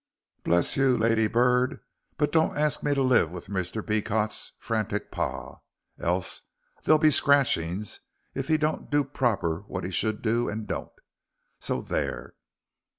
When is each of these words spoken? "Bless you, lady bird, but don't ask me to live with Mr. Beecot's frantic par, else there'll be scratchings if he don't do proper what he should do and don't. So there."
"Bless 0.43 0.77
you, 0.77 0.97
lady 0.97 1.27
bird, 1.27 1.79
but 2.17 2.31
don't 2.31 2.57
ask 2.57 2.81
me 2.81 2.95
to 2.95 3.03
live 3.03 3.29
with 3.29 3.45
Mr. 3.49 3.85
Beecot's 3.85 4.53
frantic 4.57 5.11
par, 5.11 5.61
else 5.99 6.41
there'll 6.81 6.97
be 6.97 7.11
scratchings 7.11 7.99
if 8.33 8.47
he 8.47 8.57
don't 8.57 8.89
do 8.89 9.03
proper 9.03 9.59
what 9.67 9.83
he 9.83 9.91
should 9.91 10.23
do 10.23 10.49
and 10.49 10.65
don't. 10.65 10.89
So 11.59 11.81
there." 11.81 12.33